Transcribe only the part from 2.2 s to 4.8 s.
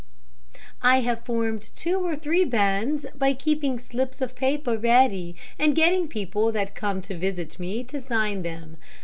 bands by keeping slips of paper